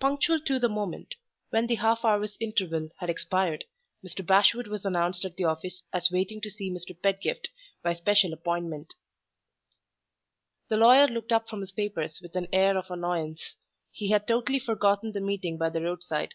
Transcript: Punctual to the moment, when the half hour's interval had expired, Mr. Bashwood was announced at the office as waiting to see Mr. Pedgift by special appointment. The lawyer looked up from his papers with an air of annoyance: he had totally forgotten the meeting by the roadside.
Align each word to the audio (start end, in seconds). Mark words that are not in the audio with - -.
Punctual 0.00 0.40
to 0.40 0.58
the 0.58 0.68
moment, 0.68 1.14
when 1.48 1.66
the 1.66 1.76
half 1.76 2.04
hour's 2.04 2.36
interval 2.40 2.90
had 2.98 3.08
expired, 3.08 3.64
Mr. 4.04 4.22
Bashwood 4.22 4.66
was 4.66 4.84
announced 4.84 5.24
at 5.24 5.36
the 5.36 5.44
office 5.44 5.82
as 5.94 6.10
waiting 6.10 6.42
to 6.42 6.50
see 6.50 6.70
Mr. 6.70 6.94
Pedgift 7.02 7.48
by 7.82 7.94
special 7.94 8.34
appointment. 8.34 8.92
The 10.68 10.76
lawyer 10.76 11.08
looked 11.08 11.32
up 11.32 11.48
from 11.48 11.60
his 11.60 11.72
papers 11.72 12.20
with 12.20 12.36
an 12.36 12.48
air 12.52 12.76
of 12.76 12.90
annoyance: 12.90 13.56
he 13.90 14.10
had 14.10 14.28
totally 14.28 14.58
forgotten 14.60 15.12
the 15.12 15.20
meeting 15.20 15.56
by 15.56 15.70
the 15.70 15.80
roadside. 15.80 16.34